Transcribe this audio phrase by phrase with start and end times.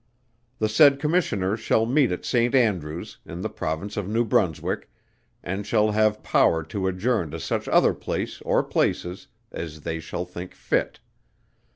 [0.57, 2.55] The said Commissioners shall meet at St.
[2.55, 4.89] Andrews, in the Province of New Brunswick,
[5.43, 10.25] and shall have power to adjourn to such other place or places as they shall
[10.25, 11.01] think fit.